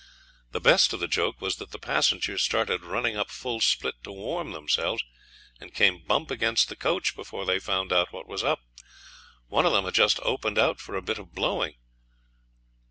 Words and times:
The 0.49 0.59
best 0.59 0.93
of 0.93 0.99
the 0.99 1.07
joke 1.07 1.39
was 1.41 1.57
that 1.57 1.69
the 1.69 1.77
passengers 1.77 2.41
started 2.41 2.81
running 2.81 3.15
up 3.15 3.29
full 3.29 3.61
split 3.61 4.01
to 4.03 4.11
warm 4.11 4.51
themselves, 4.51 5.03
and 5.59 5.75
came 5.75 6.01
bump 6.03 6.31
against 6.31 6.69
the 6.69 6.75
coach 6.75 7.15
before 7.15 7.45
they 7.45 7.59
found 7.59 7.93
out 7.93 8.11
what 8.11 8.25
was 8.25 8.43
up. 8.43 8.61
One 9.47 9.63
of 9.67 9.73
them 9.73 9.85
had 9.85 9.93
just 9.93 10.19
opened 10.23 10.57
out 10.57 10.79
for 10.79 10.95
a 10.95 11.03
bit 11.03 11.19
of 11.19 11.35
blowing. 11.35 11.75